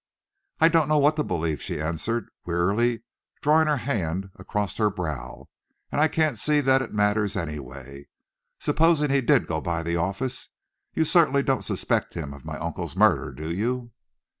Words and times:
"I 0.59 0.67
don't 0.67 0.87
know 0.87 0.97
what 0.97 1.19
I 1.19 1.21
believe," 1.21 1.61
she 1.61 1.79
answered, 1.79 2.29
wearily 2.43 3.03
drawing 3.43 3.67
her 3.67 3.77
hand 3.77 4.31
across 4.33 4.77
her 4.77 4.89
brow. 4.89 5.47
"And 5.91 6.01
I 6.01 6.07
can't 6.07 6.39
see 6.39 6.59
that 6.59 6.81
it 6.81 6.91
matters 6.91 7.35
anyway. 7.37 8.07
Supposing 8.59 9.11
he 9.11 9.21
did 9.21 9.45
go 9.45 9.61
by 9.61 9.83
the 9.83 9.97
office, 9.97 10.47
you 10.95 11.05
certainly 11.05 11.43
don't 11.43 11.61
suspect 11.61 12.15
him 12.15 12.33
of 12.33 12.45
my 12.45 12.57
uncle's 12.57 12.95
murder, 12.95 13.31
do 13.31 13.53
you?" 13.53 13.91